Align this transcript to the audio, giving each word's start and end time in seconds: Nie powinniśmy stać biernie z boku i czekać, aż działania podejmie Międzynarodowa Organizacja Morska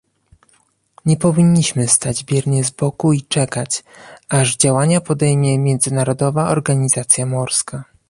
Nie 1.05 1.17
powinniśmy 1.17 1.87
stać 1.87 2.23
biernie 2.23 2.63
z 2.63 2.71
boku 2.71 3.13
i 3.13 3.21
czekać, 3.23 3.83
aż 4.29 4.57
działania 4.57 5.01
podejmie 5.01 5.59
Międzynarodowa 5.59 6.49
Organizacja 6.49 7.25
Morska 7.25 7.83